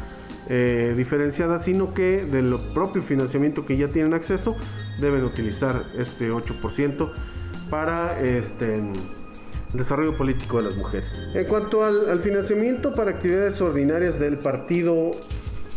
eh, 0.49 0.93
diferenciada, 0.95 1.59
sino 1.59 1.93
que 1.93 2.23
del 2.25 2.55
propio 2.73 3.01
financiamiento 3.01 3.65
que 3.65 3.77
ya 3.77 3.89
tienen 3.89 4.13
acceso, 4.13 4.55
deben 4.99 5.23
utilizar 5.23 5.87
este 5.97 6.31
8% 6.31 7.11
para 7.69 8.19
este, 8.21 8.83
desarrollo 9.73 10.15
político 10.17 10.57
de 10.57 10.69
las 10.69 10.75
mujeres. 10.75 11.27
En 11.33 11.45
cuanto 11.45 11.83
al, 11.83 12.21
financiamiento 12.21 12.93
para 12.93 13.11
actividades 13.11 13.59
ordinarias 13.61 14.19
del 14.19 14.37
partido 14.37 15.11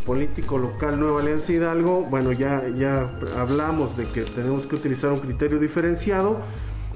político 0.05 0.57
local 0.57 0.99
Nueva 0.99 1.21
Alianza 1.21 1.51
Hidalgo, 1.51 2.05
bueno, 2.05 2.31
ya, 2.31 2.67
ya 2.69 3.09
hablamos 3.37 3.97
de 3.97 4.05
que 4.05 4.21
tenemos 4.21 4.65
que 4.65 4.75
utilizar 4.75 5.11
un 5.11 5.19
criterio 5.19 5.59
diferenciado 5.59 6.41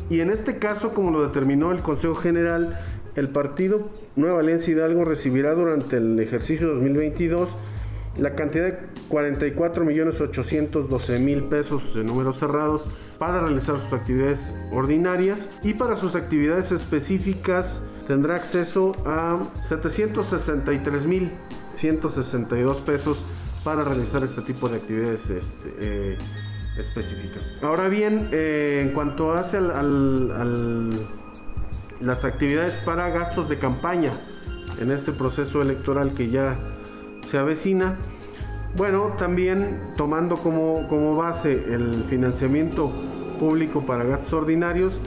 y 0.10 0.20
en 0.20 0.30
este 0.30 0.58
caso, 0.58 0.94
como 0.94 1.12
lo 1.12 1.24
determinó 1.24 1.72
el 1.72 1.82
Consejo 1.82 2.16
General, 2.16 2.78
el 3.16 3.30
partido 3.30 3.90
Nueva 4.16 4.40
Alianza 4.40 4.72
Hidalgo 4.72 5.06
recibirá 5.06 5.54
durante 5.54 5.98
el 5.98 6.20
ejercicio 6.20 6.68
2022 6.70 7.56
la 8.18 8.36
cantidad 8.36 8.66
de 8.66 8.78
44 9.10 9.86
millones 9.86 10.22
812 10.22 11.20
mil 11.20 11.44
pesos 11.46 11.96
en 11.96 12.06
números 12.06 12.38
cerrados 12.38 12.86
para 13.18 13.42
realizar 13.42 13.80
sus 13.80 13.94
actividades 13.94 14.54
ordinarias 14.72 15.50
y 15.64 15.74
para 15.74 15.96
sus 15.96 16.16
actividades 16.16 16.72
específicas 16.72 17.82
tendrá 18.08 18.36
acceso 18.36 18.96
a 19.06 19.40
763 19.68 21.06
mil 21.08 21.32
162 21.74 22.82
pesos 22.82 23.24
para 23.64 23.84
realizar 23.84 24.24
este 24.24 24.42
tipo 24.42 24.68
de 24.70 24.78
actividades 24.78 25.30
este, 25.30 25.74
eh, 25.80 26.18
específicas. 26.78 27.54
Ahora 27.62 27.88
bien, 27.88 28.30
eh, 28.32 28.82
en 28.84 28.94
cuanto 28.94 29.34
hace 29.34 29.58
al, 29.58 30.90
las 32.02 32.26
actividades 32.26 32.76
para 32.86 33.10
gastos 33.10 33.50
de 33.50 33.58
campaña 33.58 34.12
en 34.80 34.92
este 34.92 35.12
proceso 35.12 35.62
electoral 35.62 36.14
que 36.14 36.30
ya 36.30 36.58
se 37.28 37.38
avecina, 37.38 37.98
bueno, 38.76 39.14
también 39.18 39.80
tomando 39.96 40.38
como, 40.38 40.88
como 40.88 41.16
base 41.16 41.52
el 41.74 42.04
financiamiento 42.10 42.92
público 43.40 43.86
para 43.86 44.04
gastos 44.04 44.34
ordinarios, 44.34 45.00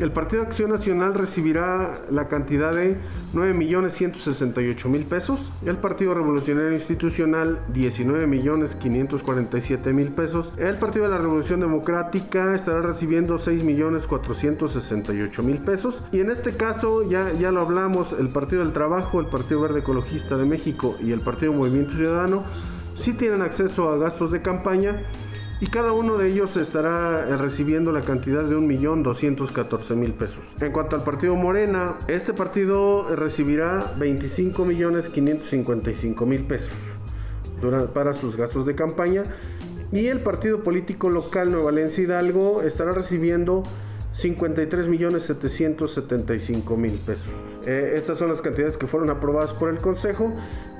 el 0.00 0.10
Partido 0.12 0.42
Acción 0.42 0.70
Nacional 0.70 1.14
recibirá 1.14 1.94
la 2.10 2.28
cantidad 2.28 2.74
de 2.74 2.98
9.168.000 3.32 5.04
pesos, 5.04 5.52
el 5.64 5.76
Partido 5.76 6.14
Revolucionario 6.14 6.72
Institucional 6.72 7.60
19.547.000 7.72 10.14
pesos, 10.14 10.52
el 10.56 10.74
Partido 10.76 11.04
de 11.04 11.12
la 11.12 11.18
Revolución 11.18 11.60
Democrática 11.60 12.54
estará 12.54 12.80
recibiendo 12.82 13.38
6.468.000 13.38 15.64
pesos 15.64 16.02
y 16.12 16.20
en 16.20 16.30
este 16.30 16.56
caso 16.56 17.02
ya, 17.08 17.32
ya 17.32 17.50
lo 17.52 17.60
hablamos, 17.60 18.14
el 18.18 18.28
Partido 18.28 18.64
del 18.64 18.72
Trabajo, 18.72 19.20
el 19.20 19.26
Partido 19.26 19.60
Verde 19.60 19.78
Ecologista 19.80 20.36
de 20.36 20.46
México 20.46 20.96
y 21.00 21.12
el 21.12 21.20
Partido 21.20 21.52
Movimiento 21.52 21.94
Ciudadano 21.94 22.44
sí 22.96 23.12
tienen 23.12 23.42
acceso 23.42 23.90
a 23.90 23.96
gastos 23.96 24.30
de 24.30 24.42
campaña 24.42 25.02
y 25.64 25.66
cada 25.68 25.92
uno 25.92 26.18
de 26.18 26.28
ellos 26.28 26.58
estará 26.58 27.26
eh, 27.26 27.38
recibiendo 27.38 27.90
la 27.90 28.02
cantidad 28.02 28.44
de 28.44 28.54
1.214.000 28.54 30.12
pesos. 30.12 30.44
En 30.60 30.72
cuanto 30.72 30.94
al 30.94 31.04
partido 31.04 31.36
Morena, 31.36 31.94
este 32.06 32.34
partido 32.34 33.10
eh, 33.10 33.16
recibirá 33.16 33.96
25.555.000 33.96 36.46
pesos 36.46 36.76
para 37.94 38.12
sus 38.12 38.36
gastos 38.36 38.66
de 38.66 38.74
campaña 38.74 39.22
y 39.90 40.08
el 40.08 40.20
partido 40.20 40.62
político 40.62 41.08
local 41.08 41.50
Nueva 41.50 41.70
Valencia 41.70 42.04
Hidalgo 42.04 42.60
estará 42.60 42.92
recibiendo 42.92 43.62
53.775.000 44.14 46.98
pesos. 46.98 47.53
Eh, 47.66 47.94
estas 47.96 48.18
son 48.18 48.28
las 48.28 48.42
cantidades 48.42 48.76
que 48.76 48.86
fueron 48.86 49.10
aprobadas 49.10 49.52
por 49.52 49.70
el 49.70 49.78
Consejo 49.78 50.32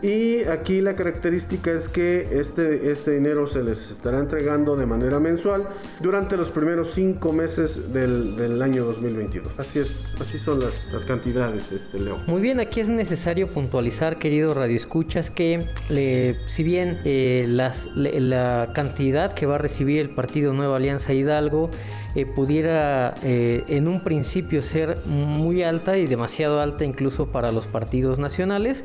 y 0.03 0.45
aquí 0.45 0.83
la 0.83 0.97
característica 0.97 1.73
es 1.73 1.89
que 1.89 2.29
este, 2.39 2.91
este 2.91 3.13
dinero 3.13 3.47
se 3.47 3.63
les 3.63 3.91
estará 3.91 4.19
entregando 4.19 4.77
de 4.77 4.85
manera 4.85 5.19
mensual 5.19 5.67
durante 6.01 6.37
los 6.37 6.51
primeros 6.51 6.93
cinco 6.93 7.33
meses 7.33 7.93
del, 7.95 8.61
año 8.61 8.85
2022. 8.85 9.53
Así 9.59 9.79
es, 9.79 10.05
así 10.21 10.39
son 10.39 10.61
las, 10.61 10.87
cantidades, 11.07 11.73
este, 11.73 11.99
Leo. 11.99 12.19
Muy 12.27 12.43
bien, 12.43 12.61
aquí 12.61 12.81
es 12.81 12.89
necesario 12.89 13.47
puntualizar, 13.47 14.19
querido 14.19 14.53
Radio 14.53 14.77
Escuchas, 14.77 15.31
que 15.31 15.69
si 16.47 16.63
bien 16.63 17.01
eh, 17.05 17.47
la 17.49 18.73
cantidad 18.75 19.33
que 19.33 19.47
va 19.47 19.55
a 19.55 19.59
recibir 19.59 20.01
el 20.01 20.11
Partido 20.11 20.53
Nueva 20.53 20.77
Alianza 20.77 21.15
Hidalgo 21.15 21.71
eh, 22.15 22.27
pudiera 22.27 23.15
eh, 23.23 23.65
en 23.69 23.89
un 23.89 24.03
principio 24.03 24.63
ser 24.63 24.99
muy 25.07 25.63
alta 25.63 25.99
y 25.99 26.07
demasiado 26.07 26.61
alta 26.61 26.85
incluso 26.85 27.27
para 27.27 27.51
los 27.51 27.67
partidos 27.67 28.19
nacionales, 28.19 28.85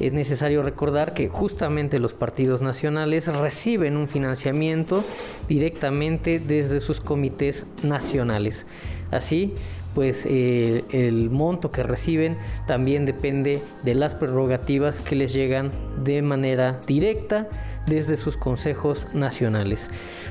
es 0.00 0.12
necesario 0.12 0.62
recordar 0.62 1.14
que 1.14 1.28
justamente 1.28 2.00
los 2.00 2.14
partidos 2.14 2.62
nacionales 2.62 3.28
reciben 3.28 3.96
un 3.96 4.08
financiamiento 4.08 5.04
directamente 5.48 6.40
desde 6.40 6.80
sus 6.80 7.00
comités 7.00 7.64
nacionales. 7.84 8.66
Así, 9.12 9.54
pues 9.94 10.24
eh, 10.26 10.82
el 10.90 11.30
monto 11.30 11.70
que 11.70 11.84
reciben 11.84 12.36
también 12.66 13.06
depende 13.06 13.62
de 13.84 13.94
las 13.94 14.14
prerrogativas 14.14 15.00
que 15.00 15.14
les 15.14 15.32
llegan 15.32 15.70
de 16.02 16.20
manera 16.22 16.80
directa 16.86 17.48
desde 17.86 18.16
sus 18.16 18.36
consejos 18.36 19.06
nacionales. 19.12 19.90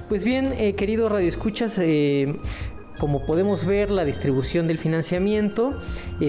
Pues 0.09 0.23
bien, 0.23 0.53
eh, 0.57 0.75
querido 0.75 1.09
Radio 1.09 1.27
Escuchas, 1.27 1.73
eh, 1.77 2.35
como 2.99 3.25
podemos 3.25 3.65
ver, 3.65 3.91
la 3.91 4.05
distribución 4.05 4.67
del 4.67 4.77
financiamiento 4.77 5.73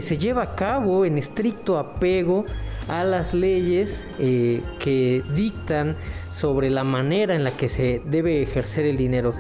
se 0.00 0.16
lleva 0.16 0.42
a 0.42 0.54
cabo 0.56 1.04
en 1.04 1.18
estricto 1.18 1.76
apego 1.76 2.46
a 2.88 3.04
las 3.04 3.34
leyes 3.34 4.04
eh, 4.18 4.62
que 4.78 5.22
dictan 5.34 5.96
sobre 6.32 6.70
la 6.70 6.84
manera 6.84 7.34
en 7.34 7.44
la 7.44 7.52
que 7.52 7.68
se 7.68 8.02
debe 8.04 8.42
ejercer 8.42 8.86
el 8.86 8.96
dinero. 8.96 9.32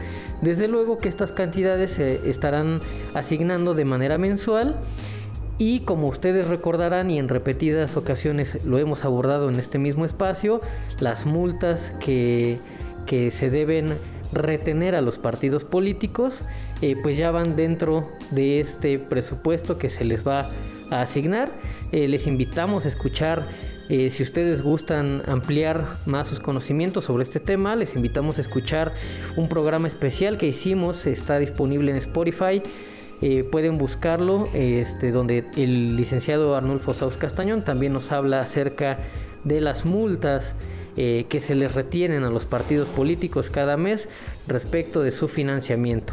Desde 0.42 0.68
luego 0.68 0.98
que 0.98 1.08
estas 1.08 1.32
cantidades 1.32 1.92
se 1.92 2.28
estarán 2.28 2.80
asignando 3.14 3.74
de 3.74 3.84
manera 3.84 4.18
mensual 4.18 4.76
y 5.58 5.80
como 5.80 6.08
ustedes 6.08 6.48
recordarán 6.48 7.10
y 7.10 7.18
en 7.18 7.28
repetidas 7.28 7.96
ocasiones 7.96 8.64
lo 8.64 8.78
hemos 8.78 9.04
abordado 9.04 9.48
en 9.48 9.58
este 9.58 9.78
mismo 9.78 10.04
espacio, 10.04 10.60
las 11.00 11.26
multas 11.26 11.92
que, 12.00 12.58
que 13.06 13.30
se 13.30 13.50
deben 13.50 13.86
retener 14.32 14.94
a 14.94 15.00
los 15.00 15.18
partidos 15.18 15.64
políticos 15.64 16.40
eh, 16.82 16.96
pues 17.02 17.16
ya 17.16 17.30
van 17.30 17.54
dentro 17.54 18.08
de 18.30 18.60
este 18.60 18.98
presupuesto 18.98 19.78
que 19.78 19.90
se 19.90 20.04
les 20.04 20.26
va 20.26 20.48
a 20.90 21.02
asignar 21.02 21.52
eh, 21.94 22.08
les 22.08 22.26
invitamos 22.26 22.86
a 22.86 22.88
escuchar, 22.88 23.46
eh, 23.88 24.10
si 24.10 24.24
ustedes 24.24 24.62
gustan 24.62 25.22
ampliar 25.26 25.84
más 26.06 26.26
sus 26.26 26.40
conocimientos 26.40 27.04
sobre 27.04 27.22
este 27.22 27.38
tema, 27.38 27.76
les 27.76 27.94
invitamos 27.94 28.38
a 28.38 28.40
escuchar 28.40 28.94
un 29.36 29.48
programa 29.48 29.86
especial 29.86 30.36
que 30.36 30.48
hicimos, 30.48 31.06
está 31.06 31.38
disponible 31.38 31.92
en 31.92 31.98
Spotify. 31.98 32.60
Eh, 33.26 33.42
pueden 33.42 33.78
buscarlo, 33.78 34.44
este, 34.52 35.10
donde 35.10 35.46
el 35.56 35.96
licenciado 35.96 36.56
Arnulfo 36.56 36.92
Saus 36.92 37.16
Castañón 37.16 37.64
también 37.64 37.94
nos 37.94 38.12
habla 38.12 38.40
acerca 38.40 38.98
de 39.44 39.62
las 39.62 39.86
multas 39.86 40.52
eh, 40.98 41.24
que 41.30 41.40
se 41.40 41.54
les 41.54 41.74
retienen 41.74 42.22
a 42.24 42.28
los 42.28 42.44
partidos 42.44 42.86
políticos 42.86 43.48
cada 43.48 43.78
mes 43.78 44.10
respecto 44.46 45.00
de 45.00 45.10
su 45.10 45.28
financiamiento. 45.28 46.12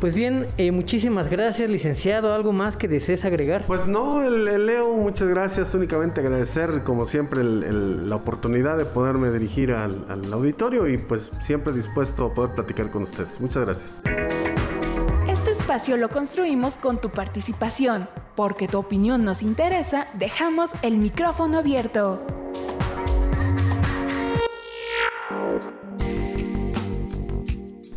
Pues 0.00 0.14
bien, 0.14 0.46
eh, 0.56 0.72
muchísimas 0.72 1.28
gracias, 1.28 1.68
licenciado. 1.68 2.32
¿Algo 2.32 2.52
más 2.52 2.78
que 2.78 2.88
desees 2.88 3.26
agregar? 3.26 3.62
Pues 3.66 3.86
no, 3.86 4.26
el, 4.26 4.64
Leo, 4.64 4.94
muchas 4.94 5.28
gracias. 5.28 5.74
Únicamente 5.74 6.22
agradecer, 6.22 6.84
como 6.84 7.04
siempre, 7.04 7.44
la 7.44 8.16
oportunidad 8.16 8.78
de 8.78 8.86
poderme 8.86 9.30
dirigir 9.30 9.72
al, 9.72 10.06
al 10.08 10.32
auditorio 10.32 10.88
y 10.88 10.96
pues 10.96 11.30
siempre 11.42 11.74
dispuesto 11.74 12.24
a 12.24 12.34
poder 12.34 12.54
platicar 12.54 12.90
con 12.90 13.02
ustedes. 13.02 13.38
Muchas 13.42 13.62
gracias. 13.66 14.00
Espacio 15.66 15.96
lo 15.96 16.10
construimos 16.10 16.78
con 16.78 17.00
tu 17.00 17.10
participación. 17.10 18.08
Porque 18.36 18.68
tu 18.68 18.78
opinión 18.78 19.24
nos 19.24 19.42
interesa, 19.42 20.06
dejamos 20.14 20.70
el 20.82 20.96
micrófono 20.96 21.58
abierto. 21.58 22.24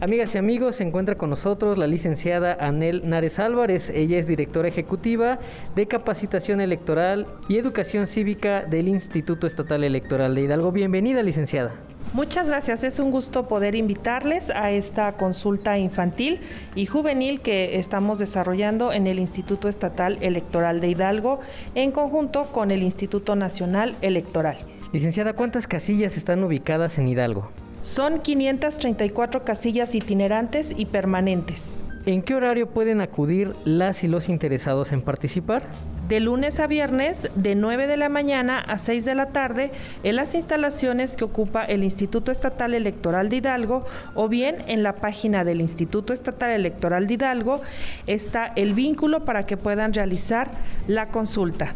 Amigas 0.02 0.34
y 0.34 0.38
amigos, 0.38 0.78
se 0.78 0.84
encuentra 0.84 1.16
con 1.16 1.30
nosotros 1.30 1.78
la 1.78 1.86
licenciada 1.86 2.56
Anel 2.62 3.10
Nares 3.10 3.38
Álvarez. 3.38 3.90
Ella 3.90 4.18
es 4.18 4.28
directora 4.28 4.70
ejecutiva 4.70 5.40
de 5.76 5.88
Capacitación 5.88 6.62
Electoral 6.62 7.28
y 7.50 7.58
Educación 7.58 8.08
Cívica 8.08 8.62
del 8.62 8.88
Instituto 8.88 9.46
Estatal 9.46 9.84
Electoral 9.84 10.36
de 10.36 10.44
Hidalgo. 10.44 10.72
Bienvenida, 10.72 11.22
licenciada. 11.22 11.76
Muchas 12.14 12.48
gracias, 12.48 12.86
es 12.86 12.98
un 13.00 13.12
gusto 13.12 13.50
poder 13.50 13.76
invitarles 13.76 14.52
a 14.52 14.72
esta 14.72 15.18
consulta 15.18 15.78
infantil 15.78 16.40
y 16.76 16.86
juvenil 16.86 17.42
que 17.42 17.78
estamos 17.78 18.20
desarrollando 18.20 18.94
en 18.94 19.06
el 19.06 19.20
Instituto 19.20 19.68
Estatal 19.68 20.18
Electoral 20.22 20.80
de 20.80 20.88
Hidalgo 20.88 21.42
en 21.76 21.92
conjunto 21.92 22.44
con 22.54 22.72
el 22.72 22.84
Instituto 22.84 23.36
Nacional 23.36 23.98
Electoral. 24.02 24.60
Licenciada, 24.94 25.34
¿cuántas 25.34 25.68
casillas 25.68 26.16
están 26.16 26.42
ubicadas 26.42 26.98
en 27.00 27.10
Hidalgo? 27.10 27.52
Son 27.82 28.20
534 28.20 29.44
casillas 29.44 29.96
itinerantes 29.96 30.74
y 30.76 30.86
permanentes. 30.86 31.78
¿En 32.06 32.22
qué 32.22 32.36
horario 32.36 32.68
pueden 32.68 33.02
acudir 33.02 33.54
las 33.66 34.04
y 34.04 34.08
los 34.08 34.30
interesados 34.30 34.92
en 34.92 35.02
participar? 35.02 35.64
de 36.10 36.20
lunes 36.20 36.60
a 36.60 36.66
viernes 36.66 37.30
de 37.36 37.54
9 37.54 37.86
de 37.86 37.96
la 37.96 38.10
mañana 38.10 38.58
a 38.60 38.80
6 38.80 39.06
de 39.06 39.14
la 39.14 39.28
tarde 39.28 39.72
en 40.02 40.16
las 40.16 40.34
instalaciones 40.34 41.16
que 41.16 41.24
ocupa 41.24 41.64
el 41.64 41.84
Instituto 41.84 42.32
Estatal 42.32 42.74
Electoral 42.74 43.30
de 43.30 43.36
Hidalgo 43.36 43.86
o 44.16 44.28
bien 44.28 44.58
en 44.66 44.82
la 44.82 44.94
página 44.94 45.44
del 45.44 45.62
Instituto 45.62 46.12
Estatal 46.12 46.50
Electoral 46.50 47.06
de 47.06 47.14
Hidalgo 47.14 47.62
está 48.08 48.52
el 48.56 48.74
vínculo 48.74 49.24
para 49.24 49.44
que 49.44 49.56
puedan 49.56 49.94
realizar 49.94 50.50
la 50.88 51.10
consulta. 51.10 51.76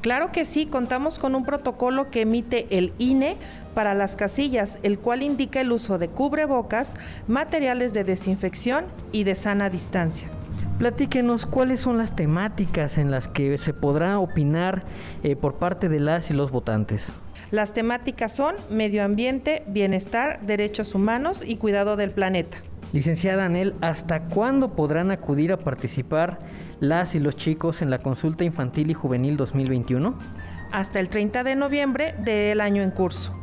Claro 0.00 0.30
que 0.30 0.44
sí, 0.44 0.66
contamos 0.66 1.18
con 1.18 1.34
un 1.34 1.44
protocolo 1.44 2.08
que 2.10 2.20
emite 2.20 2.66
el 2.70 2.92
INE 2.98 3.36
para 3.68 3.94
las 3.94 4.16
casillas, 4.16 4.78
el 4.82 4.98
cual 4.98 5.22
indica 5.22 5.60
el 5.60 5.72
uso 5.72 5.98
de 5.98 6.08
cubrebocas, 6.08 6.94
materiales 7.26 7.92
de 7.92 8.04
desinfección 8.04 8.86
y 9.12 9.24
de 9.24 9.34
sana 9.34 9.70
distancia. 9.70 10.28
Platíquenos 10.78 11.44
cuáles 11.44 11.80
son 11.80 11.98
las 11.98 12.14
temáticas 12.14 12.98
en 12.98 13.10
las 13.10 13.26
que 13.26 13.58
se 13.58 13.74
podrá 13.74 14.18
opinar 14.20 14.84
eh, 15.22 15.34
por 15.34 15.54
parte 15.54 15.88
de 15.88 15.98
las 15.98 16.30
y 16.30 16.34
los 16.34 16.52
votantes. 16.52 17.12
Las 17.50 17.72
temáticas 17.72 18.36
son 18.36 18.54
medio 18.70 19.02
ambiente, 19.02 19.62
bienestar, 19.66 20.40
derechos 20.42 20.94
humanos 20.94 21.42
y 21.44 21.56
cuidado 21.56 21.96
del 21.96 22.10
planeta. 22.10 22.58
Licenciada 22.92 23.46
Anel, 23.46 23.74
¿hasta 23.80 24.24
cuándo 24.24 24.74
podrán 24.74 25.10
acudir 25.10 25.52
a 25.52 25.58
participar 25.58 26.38
las 26.80 27.14
y 27.14 27.20
los 27.20 27.36
chicos 27.36 27.82
en 27.82 27.90
la 27.90 27.98
consulta 27.98 28.44
infantil 28.44 28.90
y 28.90 28.94
juvenil 28.94 29.36
2021? 29.36 30.16
Hasta 30.72 31.00
el 31.00 31.08
30 31.08 31.42
de 31.42 31.56
noviembre 31.56 32.14
del 32.18 32.60
año 32.60 32.82
en 32.82 32.90
curso. 32.90 33.34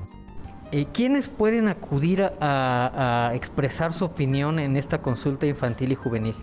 Eh, 0.71 0.88
¿Quiénes 0.91 1.30
pueden 1.30 1.67
acudir 1.67 2.23
a, 2.23 3.32
expresar 3.34 3.93
su 3.93 4.06
opinión 4.06 4.60
en 4.60 4.78
esta 4.78 5.01
consulta 5.01 5.45
infantil 5.45 5.91
y 5.91 5.95
juvenil? 5.95 6.36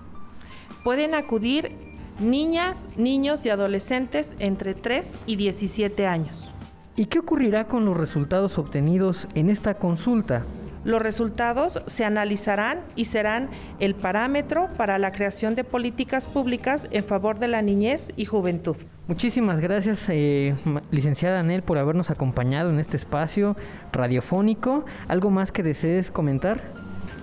Pueden 0.85 1.15
acudir 1.15 1.77
niñas, 2.21 2.87
niños 2.97 3.45
y 3.47 3.51
adolescentes 3.51 4.35
entre 4.39 4.75
3 4.75 5.13
y 5.27 5.37
17 5.37 6.07
años. 6.07 6.49
¿Y 6.95 7.07
qué 7.07 7.19
ocurrirá 7.19 7.67
con 7.67 7.85
los 7.85 7.97
resultados 7.97 8.59
obtenidos 8.59 9.27
en 9.35 9.51
esta 9.51 9.75
consulta? 9.75 10.45
Los 10.85 11.01
resultados 11.01 11.81
se 11.87 12.05
analizarán 12.05 12.81
y 12.97 13.05
serán 13.05 13.51
el 13.79 13.95
parámetro 13.95 14.69
para 14.77 14.99
la 14.99 15.13
creación 15.13 15.55
de 15.55 15.65
políticas 15.65 16.27
públicas 16.27 16.89
en 16.91 17.05
favor 17.05 17.39
de 17.39 17.49
la 17.49 17.63
niñez 17.63 18.13
y 18.17 18.25
juventud. 18.25 18.77
Muchísimas 19.07 19.61
gracias, 19.61 20.09
eh, 20.09 20.55
licenciada 20.91 21.41
Anel, 21.41 21.63
por 21.63 21.79
habernos 21.79 22.11
acompañado 22.11 22.71
en 22.71 22.79
este 22.79 22.97
espacio 22.97 23.57
radiofónico. 23.93 24.85
¿Algo 25.09 25.31
más 25.31 25.53
que 25.53 25.63
desees 25.63 26.11
comentar? 26.11 26.61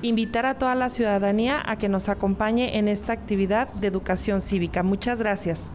Invitar 0.02 0.45
a 0.45 0.58
toda 0.58 0.76
la 0.76 0.89
ciudadanía 0.89 1.62
a 1.65 1.78
que 1.78 1.89
nos 1.89 2.08
acompañe 2.08 2.78
en 2.78 2.88
esta 2.88 3.12
actividad 3.12 3.67
de 3.74 3.88
educación 3.88 4.39
cívica. 4.39 4.84
Muchas 4.84 5.19
gracias. 5.19 5.72